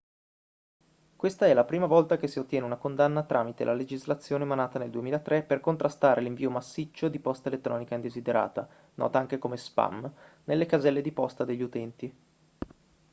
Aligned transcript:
questa 1.15 1.45
è 1.45 1.53
la 1.53 1.63
prima 1.63 1.85
volta 1.85 2.17
che 2.17 2.27
si 2.27 2.39
ottiene 2.39 2.65
una 2.65 2.77
condanna 2.77 3.21
tramite 3.21 3.63
la 3.63 3.75
legislazione 3.75 4.45
emanata 4.45 4.79
nel 4.79 4.89
2003 4.89 5.43
per 5.43 5.59
contrastare 5.59 6.21
l'invio 6.21 6.49
massiccio 6.49 7.07
di 7.07 7.19
posta 7.19 7.49
elettronica 7.49 7.93
indesiderata 7.93 8.67
nota 8.95 9.19
anche 9.19 9.37
come 9.37 9.57
spam 9.57 10.11
nelle 10.45 10.65
caselle 10.65 11.03
di 11.03 11.11
posta 11.11 11.43
degli 11.43 11.61
utenti 11.61 12.15